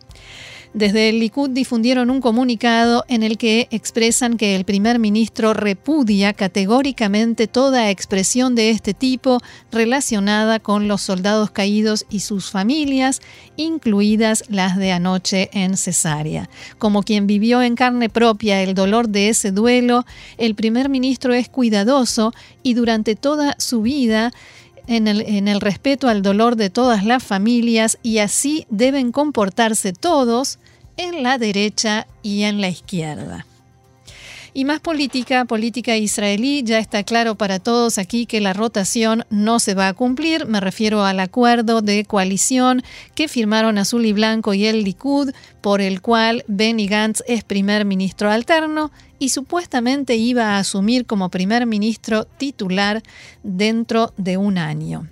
Desde 0.76 1.08
el 1.08 1.20
Likud 1.22 1.52
difundieron 1.52 2.10
un 2.10 2.20
comunicado 2.20 3.06
en 3.08 3.24
el 3.24 3.38
que 3.38 3.70
expresan 3.72 4.36
que 4.36 4.58
el 4.58 4.66
primer 4.66 5.00
ministro 5.00 5.54
repudia 5.54 6.34
categóricamente 6.34 7.48
toda 7.48 7.92
expresión 7.92 8.56
de 8.56 8.72
este 8.72 8.94
tipo 8.94 9.40
relacionada 9.72 10.60
con 10.60 10.90
los 10.90 11.02
soldados 11.02 11.50
caídos 11.52 12.06
y 12.10 12.20
sus 12.20 12.52
familias, 12.52 13.22
incluidas 13.56 14.44
las 14.50 14.76
de 14.76 14.92
anoche 14.92 15.50
en 15.54 15.78
Cesárea. 15.78 16.50
Como 16.78 17.04
quien 17.04 17.26
vivió 17.26 17.62
en 17.62 17.76
carne 17.76 18.10
propia 18.10 18.62
el 18.62 18.74
dolor 18.74 19.08
de 19.08 19.30
ese 19.30 19.54
duelo, 19.54 20.06
el 20.38 20.56
primer 20.56 20.90
ministro 20.90 21.34
es 21.34 21.48
cuidadoso 21.48 22.34
y 22.64 22.74
durante 22.74 23.16
toda 23.16 23.56
su 23.60 23.82
vida 23.82 24.34
en 24.88 25.08
el, 25.08 25.22
en 25.22 25.48
el, 25.48 25.62
respeto 25.62 26.10
al 26.10 26.22
dolor 26.22 26.58
de 26.58 26.70
todas 26.70 27.06
las 27.06 27.24
familias 27.24 27.98
y 28.04 28.18
así 28.18 28.68
deben 28.70 29.14
comportarse 29.14 29.94
todos 29.94 30.60
en 30.98 31.24
la 31.24 31.38
derecha 31.38 32.08
y 32.22 32.44
en 32.44 32.62
la 32.62 32.70
izquierda. 32.70 33.46
Y 34.58 34.64
más 34.64 34.80
política, 34.80 35.44
política 35.44 35.98
israelí, 35.98 36.64
ya 36.64 36.80
está 36.80 37.04
claro 37.04 37.36
para 37.36 37.60
todos 37.60 37.98
aquí 37.98 38.26
que 38.26 38.40
la 38.40 38.54
rotación 38.54 39.26
no 39.30 39.60
se 39.60 39.74
va 39.74 39.90
a 39.90 39.94
cumplir. 39.94 40.46
Me 40.46 40.62
refiero 40.62 41.04
al 41.04 41.20
acuerdo 41.20 41.82
de 41.82 42.06
coalición 42.06 42.82
que 43.16 43.28
firmaron 43.28 43.78
Azul 43.78 44.06
y 44.06 44.14
Blanco 44.14 44.54
y 44.54 44.66
el 44.66 44.86
Likud, 44.86 45.32
por 45.60 45.82
el 45.82 46.02
cual 46.02 46.46
Benny 46.48 46.88
Gantz 46.88 47.22
es 47.28 47.44
primer 47.44 47.84
ministro 47.84 48.32
alterno 48.32 48.92
y 49.20 49.28
supuestamente 49.28 50.16
iba 50.16 50.56
a 50.56 50.60
asumir 50.60 51.06
como 51.06 51.28
primer 51.28 51.66
ministro 51.66 52.24
titular 52.24 53.04
dentro 53.44 54.14
de 54.16 54.38
un 54.38 54.58
año. 54.58 55.10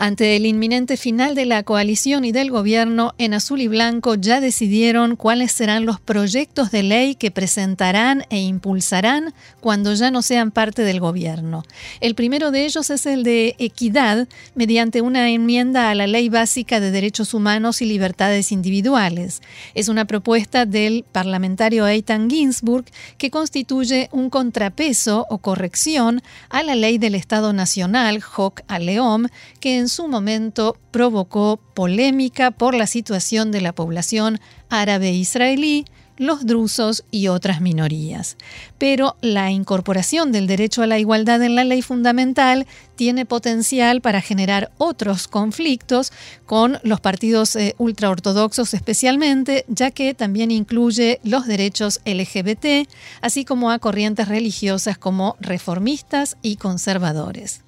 Ante 0.00 0.36
el 0.36 0.46
inminente 0.46 0.96
final 0.96 1.34
de 1.34 1.44
la 1.44 1.64
coalición 1.64 2.24
y 2.24 2.30
del 2.30 2.52
gobierno, 2.52 3.14
en 3.18 3.34
azul 3.34 3.60
y 3.60 3.66
blanco 3.66 4.14
ya 4.14 4.40
decidieron 4.40 5.16
cuáles 5.16 5.50
serán 5.50 5.86
los 5.86 5.98
proyectos 5.98 6.70
de 6.70 6.84
ley 6.84 7.16
que 7.16 7.32
presentarán 7.32 8.24
e 8.30 8.38
impulsarán 8.38 9.34
cuando 9.60 9.92
ya 9.94 10.12
no 10.12 10.22
sean 10.22 10.52
parte 10.52 10.82
del 10.82 11.00
gobierno. 11.00 11.64
El 12.00 12.14
primero 12.14 12.52
de 12.52 12.64
ellos 12.64 12.90
es 12.90 13.06
el 13.06 13.24
de 13.24 13.56
equidad 13.58 14.28
mediante 14.54 15.00
una 15.00 15.30
enmienda 15.30 15.90
a 15.90 15.96
la 15.96 16.06
Ley 16.06 16.28
Básica 16.28 16.78
de 16.78 16.92
Derechos 16.92 17.34
Humanos 17.34 17.82
y 17.82 17.86
Libertades 17.86 18.52
Individuales. 18.52 19.42
Es 19.74 19.88
una 19.88 20.04
propuesta 20.04 20.64
del 20.64 21.04
parlamentario 21.10 21.88
Eitan 21.88 22.30
Ginsburg 22.30 22.84
que 23.16 23.32
constituye 23.32 24.08
un 24.12 24.30
contrapeso 24.30 25.26
o 25.28 25.38
corrección 25.38 26.22
a 26.50 26.62
la 26.62 26.76
ley 26.76 26.98
del 26.98 27.16
Estado 27.16 27.52
Nacional, 27.52 28.22
Hoc 28.36 28.60
Aleom, 28.68 29.26
que 29.58 29.78
en 29.78 29.88
su 29.88 30.08
momento 30.08 30.76
provocó 30.90 31.58
polémica 31.74 32.50
por 32.50 32.74
la 32.74 32.86
situación 32.86 33.50
de 33.50 33.60
la 33.60 33.74
población 33.74 34.40
árabe 34.68 35.12
israelí, 35.12 35.84
los 36.18 36.44
drusos 36.44 37.04
y 37.10 37.28
otras 37.28 37.60
minorías. 37.60 38.36
Pero 38.76 39.16
la 39.20 39.50
incorporación 39.50 40.32
del 40.32 40.46
derecho 40.46 40.82
a 40.82 40.86
la 40.86 40.98
igualdad 40.98 41.42
en 41.42 41.54
la 41.54 41.64
ley 41.64 41.80
fundamental 41.80 42.66
tiene 42.96 43.24
potencial 43.24 44.00
para 44.00 44.20
generar 44.20 44.70
otros 44.78 45.28
conflictos 45.28 46.12
con 46.44 46.78
los 46.82 47.00
partidos 47.00 47.56
eh, 47.56 47.74
ultraortodoxos 47.78 48.74
especialmente, 48.74 49.64
ya 49.68 49.90
que 49.90 50.14
también 50.14 50.50
incluye 50.50 51.20
los 51.22 51.46
derechos 51.46 52.00
LGBT, 52.04 52.88
así 53.20 53.44
como 53.44 53.70
a 53.70 53.78
corrientes 53.78 54.28
religiosas 54.28 54.98
como 54.98 55.36
reformistas 55.40 56.36
y 56.42 56.56
conservadores. 56.56 57.62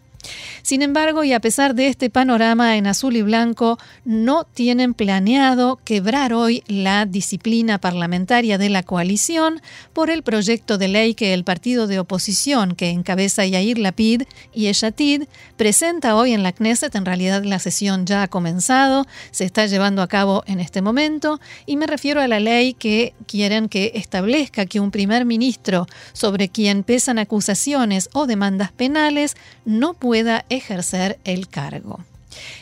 Sin 0.62 0.82
embargo, 0.82 1.24
y 1.24 1.32
a 1.32 1.40
pesar 1.40 1.74
de 1.74 1.88
este 1.88 2.10
panorama 2.10 2.76
en 2.76 2.86
azul 2.86 3.16
y 3.16 3.22
blanco, 3.22 3.78
no 4.04 4.44
tienen 4.44 4.94
planeado 4.94 5.80
quebrar 5.84 6.32
hoy 6.32 6.62
la 6.66 7.06
disciplina 7.06 7.78
parlamentaria 7.78 8.58
de 8.58 8.68
la 8.68 8.82
coalición 8.82 9.62
por 9.92 10.10
el 10.10 10.22
proyecto 10.22 10.78
de 10.78 10.88
ley 10.88 11.14
que 11.14 11.34
el 11.34 11.44
partido 11.44 11.86
de 11.86 11.98
oposición 11.98 12.74
que 12.74 12.90
encabeza 12.90 13.46
Yair 13.46 13.78
Lapid 13.78 14.22
y 14.54 14.66
Eshatid 14.66 15.24
presenta 15.56 16.14
hoy 16.14 16.32
en 16.32 16.42
la 16.42 16.52
Knesset. 16.52 16.94
En 16.94 17.06
realidad 17.06 17.42
la 17.42 17.58
sesión 17.58 18.04
ya 18.06 18.22
ha 18.22 18.28
comenzado, 18.28 19.06
se 19.30 19.44
está 19.44 19.66
llevando 19.66 20.02
a 20.02 20.08
cabo 20.08 20.44
en 20.46 20.60
este 20.60 20.82
momento 20.82 21.40
y 21.66 21.76
me 21.76 21.86
refiero 21.86 22.20
a 22.20 22.28
la 22.28 22.40
ley 22.40 22.74
que 22.74 23.14
quieren 23.26 23.68
que 23.68 23.92
establezca 23.94 24.66
que 24.66 24.80
un 24.80 24.90
primer 24.90 25.24
ministro 25.24 25.86
sobre 26.12 26.48
quien 26.48 26.82
pesan 26.82 27.18
acusaciones 27.18 28.10
o 28.12 28.26
demandas 28.26 28.72
penales 28.72 29.36
no 29.64 29.94
puede 29.94 30.09
pueda 30.10 30.44
ejercer 30.48 31.20
el 31.22 31.46
cargo. 31.46 32.00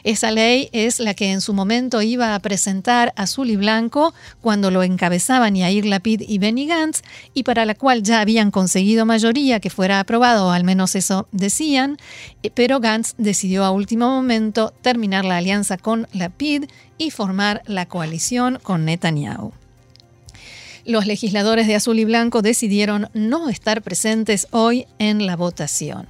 Esa 0.04 0.30
ley 0.30 0.68
es 0.72 1.00
la 1.00 1.14
que 1.14 1.32
en 1.32 1.40
su 1.40 1.54
momento 1.54 2.02
iba 2.02 2.34
a 2.34 2.38
presentar 2.40 3.14
Azul 3.16 3.48
y 3.48 3.56
Blanco 3.56 4.12
cuando 4.42 4.70
lo 4.70 4.82
encabezaban 4.82 5.56
Yair 5.56 5.86
Lapid 5.86 6.24
y 6.28 6.36
Benny 6.36 6.66
Gantz 6.66 7.00
y 7.32 7.44
para 7.44 7.64
la 7.64 7.74
cual 7.74 8.02
ya 8.02 8.20
habían 8.20 8.50
conseguido 8.50 9.06
mayoría 9.06 9.60
que 9.60 9.70
fuera 9.70 9.98
aprobado, 9.98 10.50
al 10.50 10.62
menos 10.62 10.94
eso 10.94 11.26
decían, 11.32 11.96
eh, 12.42 12.50
pero 12.54 12.80
Gantz 12.80 13.14
decidió 13.16 13.64
a 13.64 13.70
último 13.70 14.10
momento 14.10 14.74
terminar 14.82 15.24
la 15.24 15.38
alianza 15.38 15.78
con 15.78 16.06
Lapid 16.12 16.64
y 16.98 17.10
formar 17.10 17.62
la 17.64 17.86
coalición 17.86 18.58
con 18.62 18.84
Netanyahu. 18.84 19.52
Los 20.84 21.06
legisladores 21.06 21.66
de 21.66 21.76
Azul 21.76 21.98
y 21.98 22.04
Blanco 22.04 22.42
decidieron 22.42 23.08
no 23.14 23.48
estar 23.48 23.80
presentes 23.80 24.48
hoy 24.50 24.86
en 24.98 25.24
la 25.24 25.34
votación. 25.34 26.06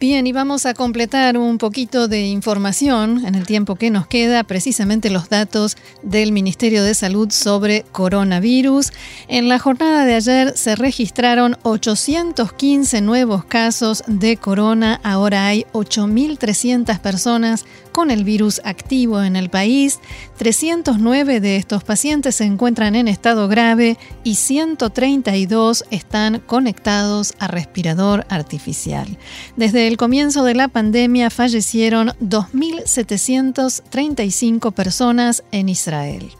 Bien, 0.00 0.26
y 0.26 0.32
vamos 0.32 0.64
a 0.64 0.72
completar 0.72 1.36
un 1.36 1.58
poquito 1.58 2.08
de 2.08 2.22
información 2.22 3.26
en 3.26 3.34
el 3.34 3.44
tiempo 3.44 3.76
que 3.76 3.90
nos 3.90 4.06
queda, 4.06 4.44
precisamente 4.44 5.10
los 5.10 5.28
datos 5.28 5.76
del 6.02 6.32
Ministerio 6.32 6.82
de 6.82 6.94
Salud 6.94 7.30
sobre 7.30 7.82
coronavirus. 7.92 8.92
En 9.28 9.50
la 9.50 9.58
jornada 9.58 10.06
de 10.06 10.14
ayer 10.14 10.56
se 10.56 10.74
registraron 10.74 11.58
815 11.64 13.02
nuevos 13.02 13.44
casos 13.44 14.02
de 14.06 14.38
corona, 14.38 15.00
ahora 15.02 15.46
hay 15.46 15.66
8.300 15.74 16.98
personas 17.00 17.66
con 17.92 18.10
el 18.10 18.24
virus 18.24 18.60
activo 18.64 19.22
en 19.22 19.36
el 19.36 19.50
país. 19.50 20.00
309 20.38 21.40
de 21.40 21.56
estos 21.56 21.84
pacientes 21.84 22.36
se 22.36 22.44
encuentran 22.44 22.94
en 22.94 23.08
estado 23.08 23.48
grave 23.48 23.98
y 24.24 24.36
132 24.36 25.84
están 25.90 26.38
conectados 26.40 27.34
a 27.38 27.48
respirador 27.48 28.24
artificial. 28.28 29.18
Desde 29.56 29.88
el 29.88 29.96
comienzo 29.96 30.44
de 30.44 30.54
la 30.54 30.68
pandemia 30.68 31.30
fallecieron 31.30 32.10
2.735 32.20 34.72
personas 34.72 35.42
en 35.52 35.68
Israel. 35.68 36.30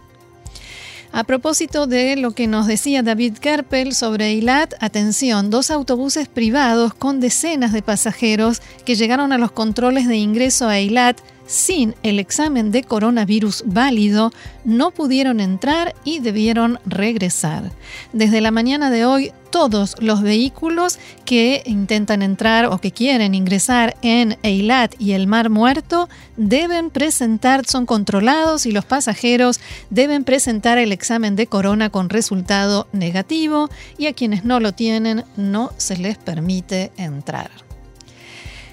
A 1.12 1.25
propósito 1.25 1.88
de 1.88 2.14
lo 2.14 2.30
que 2.33 2.47
nos 2.47 2.69
decía 2.69 3.02
David 3.02 3.38
Kerpel 3.38 3.95
sobre 3.95 4.26
Eilat, 4.26 4.75
atención, 4.78 5.50
dos 5.50 5.73
autobuses 5.73 6.28
privados 6.28 6.95
con 6.95 7.19
decenas 7.19 7.73
de 7.73 7.83
pasajeros 7.83 8.62
que 8.85 8.95
llegaron 8.95 9.33
a 9.33 9.38
los 9.38 9.50
controles 9.50 10.07
de 10.07 10.16
ingreso 10.16 10.69
a 10.69 10.78
Eilat 10.78 11.19
sin 11.50 11.97
el 12.04 12.21
examen 12.21 12.71
de 12.71 12.84
coronavirus 12.84 13.65
válido 13.67 14.30
no 14.65 14.93
pudieron 14.93 15.41
entrar 15.41 15.97
y 16.04 16.21
debieron 16.21 16.78
regresar. 16.86 17.73
Desde 18.13 18.41
la 18.41 18.52
mañana 18.52 18.89
de 18.89 19.04
hoy, 19.04 19.32
todos 19.50 19.97
los 19.99 20.23
vehículos 20.23 21.00
que 21.25 21.65
intentan 21.67 22.23
entrar 22.23 22.67
o 22.67 22.78
que 22.78 22.93
quieren 22.93 23.34
ingresar 23.34 23.97
en 24.00 24.39
Eilat 24.45 24.95
y 25.00 25.13
el 25.13 25.26
Mar 25.26 25.50
Muerto 25.50 26.08
deben 26.36 26.89
presentar, 26.91 27.67
son 27.67 27.84
controlados 27.84 28.65
y 28.65 28.71
los 28.71 28.84
pasajeros 28.84 29.58
deben 29.91 30.23
presentar 30.23 30.78
el 30.78 30.93
examen 30.93 31.34
de 31.34 31.49
corona 31.49 31.91
con 31.91 32.10
resultado 32.10 32.86
negativo 32.93 33.71
y 33.99 34.06
a 34.06 34.13
quienes 34.13 34.45
no 34.45 34.60
lo 34.60 34.71
tienen 34.71 35.25
no 35.36 35.73
se 35.78 35.97
les 35.97 36.17
permite 36.17 36.93
entrar. 36.97 37.70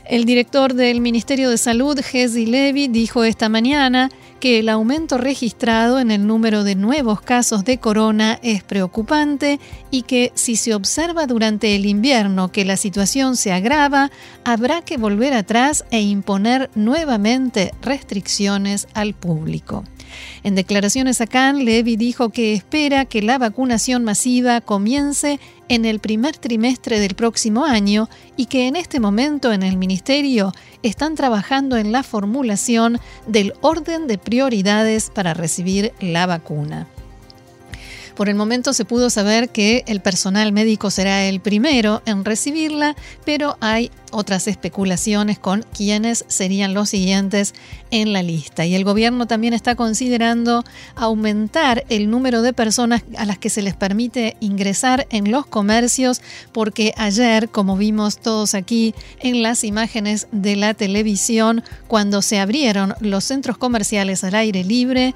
El 0.10 0.24
director 0.24 0.74
del 0.74 1.02
Ministerio 1.02 1.50
de 1.50 1.58
Salud, 1.58 2.00
Hezi 2.00 2.46
Levy, 2.46 2.88
dijo 2.88 3.26
esta 3.26 3.50
mañana 3.50 4.10
que 4.40 4.60
el 4.60 4.70
aumento 4.70 5.18
registrado 5.18 6.00
en 6.00 6.12
el 6.12 6.26
número 6.26 6.64
de 6.64 6.76
nuevos 6.76 7.20
casos 7.20 7.66
de 7.66 7.78
corona 7.78 8.40
es 8.42 8.64
preocupante 8.64 9.60
y 9.92 10.04
que 10.04 10.32
si 10.34 10.56
se 10.56 10.74
observa 10.74 11.28
durante 11.28 11.76
el 11.76 11.86
invierno 11.86 12.54
que 12.54 12.64
la 12.64 12.78
situación 12.78 13.36
se 13.36 13.52
agrava, 13.52 14.10
habrá 14.46 14.82
que 14.82 14.96
volver 14.96 15.34
atrás 15.34 15.84
e 15.92 16.00
imponer 16.00 16.70
nuevamente 16.74 17.74
restricciones 17.82 18.88
al 18.94 19.14
público. 19.14 19.84
En 20.44 20.56
declaraciones 20.56 21.22
a 21.22 21.28
Cannes, 21.28 21.64
Levy 21.64 21.96
dijo 21.96 22.30
que 22.30 22.54
espera 22.54 23.06
que 23.06 23.22
la 23.22 23.38
vacunación 23.38 24.04
masiva 24.04 24.62
comience 24.62 25.40
en 25.70 25.86
el 25.86 26.00
primer 26.00 26.38
trimestre 26.38 27.00
del 27.00 27.16
próximo 27.16 27.66
año 27.66 28.10
y 28.36 28.46
que 28.46 28.68
en 28.68 28.76
este 28.76 29.00
momento 29.00 29.52
en 29.52 29.64
el 29.64 29.78
Ministerio 29.78 30.54
están 30.84 31.16
trabajando 31.16 31.78
en 31.78 31.92
la 31.92 32.04
formulación 32.04 33.00
del 33.28 33.54
orden 33.62 34.08
de 34.08 34.18
prioridades 34.18 35.10
para 35.10 35.34
recibir 35.34 35.94
la 36.00 36.26
vacuna. 36.26 36.88
Por 38.18 38.30
el 38.30 38.36
momento 38.36 38.74
se 38.74 38.84
pudo 38.84 39.12
saber 39.12 39.50
que 39.50 39.84
el 39.86 40.02
personal 40.02 40.52
médico 40.52 40.90
será 40.90 41.26
el 41.26 41.40
primero 41.40 42.02
en 42.08 42.26
recibirla, 42.26 42.96
pero 43.26 43.58
hay 43.62 43.92
otras 44.12 44.48
especulaciones 44.48 45.38
con 45.38 45.64
quiénes 45.72 46.26
serían 46.28 46.74
los 46.74 46.90
siguientes 46.90 47.54
en 47.92 48.14
la 48.14 48.24
lista. 48.24 48.66
Y 48.66 48.74
el 48.74 48.86
gobierno 48.86 49.28
también 49.28 49.54
está 49.54 49.76
considerando 49.76 50.64
aumentar 50.96 51.86
el 51.90 52.10
número 52.10 52.42
de 52.42 52.54
personas 52.54 53.04
a 53.20 53.26
las 53.28 53.38
que 53.38 53.52
se 53.52 53.62
les 53.62 53.76
permite 53.76 54.36
ingresar 54.40 55.06
en 55.12 55.30
los 55.30 55.46
comercios, 55.46 56.22
porque 56.54 56.96
ayer, 56.98 57.50
como 57.50 57.78
vimos 57.78 58.18
todos 58.18 58.56
aquí 58.56 58.96
en 59.20 59.44
las 59.44 59.64
imágenes 59.64 60.28
de 60.32 60.56
la 60.56 60.74
televisión, 60.74 61.64
cuando 61.88 62.24
se 62.24 62.40
abrieron 62.40 62.96
los 63.00 63.26
centros 63.26 63.60
comerciales 63.60 64.24
al 64.24 64.34
aire 64.34 64.64
libre, 64.64 65.14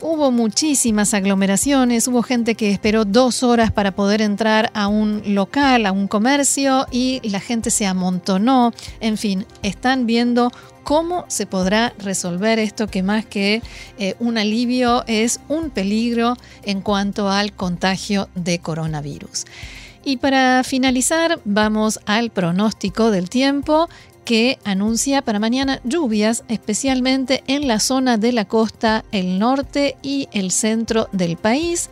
Hubo 0.00 0.30
muchísimas 0.30 1.12
aglomeraciones, 1.12 2.06
hubo 2.06 2.22
gente 2.22 2.54
que 2.54 2.70
esperó 2.70 3.04
dos 3.04 3.42
horas 3.42 3.72
para 3.72 3.90
poder 3.90 4.22
entrar 4.22 4.70
a 4.72 4.86
un 4.86 5.22
local, 5.26 5.86
a 5.86 5.92
un 5.92 6.06
comercio 6.06 6.86
y 6.92 7.20
la 7.28 7.40
gente 7.40 7.72
se 7.72 7.84
amontonó. 7.84 8.72
En 9.00 9.18
fin, 9.18 9.44
están 9.64 10.06
viendo 10.06 10.52
cómo 10.84 11.24
se 11.26 11.46
podrá 11.46 11.94
resolver 11.98 12.60
esto 12.60 12.86
que 12.86 13.02
más 13.02 13.26
que 13.26 13.60
eh, 13.98 14.14
un 14.20 14.38
alivio 14.38 15.02
es 15.08 15.40
un 15.48 15.70
peligro 15.70 16.36
en 16.62 16.80
cuanto 16.80 17.28
al 17.28 17.52
contagio 17.52 18.28
de 18.36 18.60
coronavirus. 18.60 19.46
Y 20.04 20.18
para 20.18 20.62
finalizar, 20.62 21.40
vamos 21.44 21.98
al 22.06 22.30
pronóstico 22.30 23.10
del 23.10 23.28
tiempo 23.28 23.88
que 24.28 24.58
anuncia 24.62 25.22
para 25.22 25.38
mañana 25.38 25.80
lluvias, 25.84 26.44
especialmente 26.48 27.42
en 27.46 27.66
la 27.66 27.80
zona 27.80 28.18
de 28.18 28.32
la 28.32 28.44
costa, 28.44 29.02
el 29.10 29.38
norte 29.38 29.96
y 30.02 30.28
el 30.32 30.50
centro 30.50 31.08
del 31.12 31.38
país. 31.38 31.88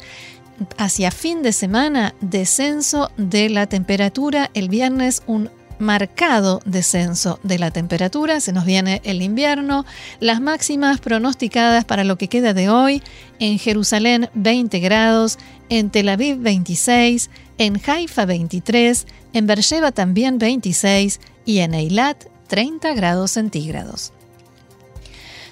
Hacia 0.77 1.11
fin 1.11 1.41
de 1.41 1.55
semana, 1.55 2.15
descenso 2.21 3.11
de 3.17 3.49
la 3.49 3.69
temperatura. 3.69 4.51
El 4.53 4.69
viernes 4.69 5.23
un 5.27 5.49
marcado 5.79 6.61
descenso 6.65 7.39
de 7.43 7.59
la 7.59 7.71
temperatura, 7.71 8.41
se 8.41 8.53
nos 8.53 8.65
viene 8.65 9.01
el 9.05 9.23
invierno, 9.23 9.85
las 10.21 10.41
máximas 10.41 11.01
pronosticadas 11.01 11.85
para 11.85 12.05
lo 12.05 12.17
que 12.17 12.29
queda 12.29 12.55
de 12.55 12.69
hoy, 12.69 13.03
en 13.39 13.59
Jerusalén 13.59 14.31
20 14.35 14.79
grados, 14.81 15.39
en 15.69 15.91
Tel 15.91 16.09
Aviv 16.09 16.39
26, 16.39 17.31
en 17.59 17.81
Haifa 17.87 18.25
23, 18.25 19.07
en 19.33 19.47
Beersheba 19.47 19.93
también 19.93 20.39
26 20.39 21.21
y 21.45 21.59
en 21.59 21.75
Eilat 21.75 22.25
30 22.49 22.95
grados 22.95 23.33
centígrados. 23.33 24.13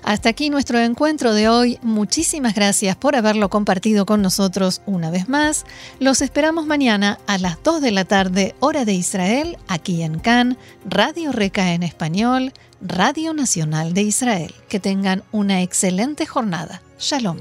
Hasta 0.05 0.29
aquí 0.29 0.51
nuestro 0.51 0.79
encuentro 0.79 1.33
de 1.33 1.49
hoy. 1.49 1.79
Muchísimas 1.81 2.55
gracias 2.55 2.95
por 2.95 3.17
haberlo 3.17 3.49
compartido 3.49 4.05
con 4.05 4.21
nosotros 4.21 4.83
una 4.85 5.11
vez 5.11 5.31
más. 5.31 5.65
Los 5.99 6.21
esperamos 6.21 6.67
mañana 6.67 7.19
a 7.27 7.39
las 7.39 7.63
2 7.63 7.81
de 7.81 7.91
la 7.91 8.05
tarde, 8.05 8.55
hora 8.61 8.85
de 8.85 8.93
Israel, 8.93 9.57
aquí 9.67 10.03
en 10.03 10.19
Cannes, 10.19 10.59
Radio 10.85 11.33
Reca 11.33 11.73
en 11.73 11.83
español, 11.83 12.53
Radio 12.83 13.33
Nacional 13.33 13.95
de 13.95 14.03
Israel. 14.03 14.55
Que 14.69 14.79
tengan 14.79 15.25
una 15.33 15.63
excelente 15.63 16.27
jornada. 16.27 16.83
Shalom. 16.99 17.39